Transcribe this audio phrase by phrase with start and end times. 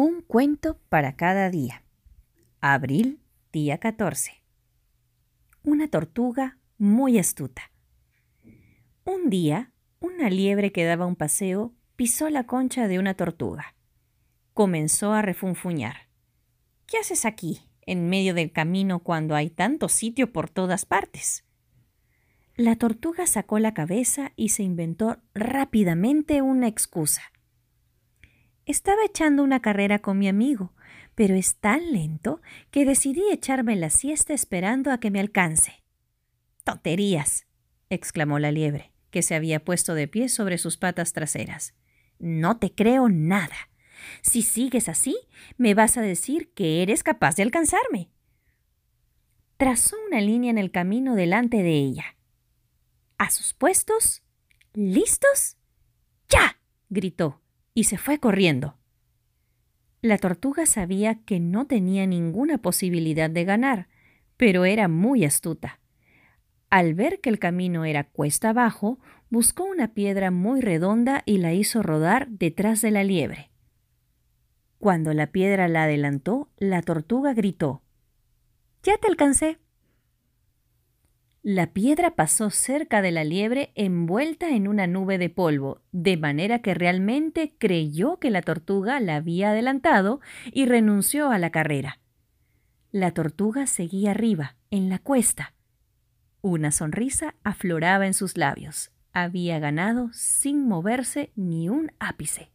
[0.00, 1.82] Un cuento para cada día.
[2.60, 3.20] Abril,
[3.52, 4.30] día 14.
[5.64, 7.72] Una tortuga muy astuta.
[9.04, 13.74] Un día, una liebre que daba un paseo pisó la concha de una tortuga.
[14.54, 16.06] Comenzó a refunfuñar.
[16.86, 21.44] ¿Qué haces aquí, en medio del camino, cuando hay tanto sitio por todas partes?
[22.54, 27.32] La tortuga sacó la cabeza y se inventó rápidamente una excusa.
[28.68, 30.74] Estaba echando una carrera con mi amigo,
[31.14, 35.82] pero es tan lento que decidí echarme la siesta esperando a que me alcance.
[36.64, 37.46] Tonterías,
[37.88, 41.72] exclamó la liebre, que se había puesto de pie sobre sus patas traseras.
[42.18, 43.56] No te creo nada.
[44.20, 45.16] Si sigues así,
[45.56, 48.10] me vas a decir que eres capaz de alcanzarme.
[49.56, 52.16] Trazó una línea en el camino delante de ella.
[53.16, 54.22] A sus puestos.
[54.74, 55.56] ¿Listos?
[56.28, 56.60] ¡Ya!
[56.90, 57.40] gritó
[57.78, 58.74] y se fue corriendo.
[60.02, 63.86] La tortuga sabía que no tenía ninguna posibilidad de ganar,
[64.36, 65.78] pero era muy astuta.
[66.70, 68.98] Al ver que el camino era cuesta abajo,
[69.30, 73.52] buscó una piedra muy redonda y la hizo rodar detrás de la liebre.
[74.80, 77.84] Cuando la piedra la adelantó, la tortuga gritó
[78.82, 79.60] Ya te alcancé.
[81.50, 86.58] La piedra pasó cerca de la liebre envuelta en una nube de polvo, de manera
[86.58, 90.20] que realmente creyó que la tortuga la había adelantado
[90.52, 92.00] y renunció a la carrera.
[92.92, 95.54] La tortuga seguía arriba, en la cuesta.
[96.42, 98.90] Una sonrisa afloraba en sus labios.
[99.14, 102.50] Había ganado sin moverse ni un ápice.